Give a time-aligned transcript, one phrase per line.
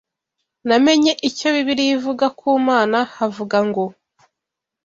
[0.67, 3.83] Namenye icyo Bibiliya ivuga ku Mana havuga ngo“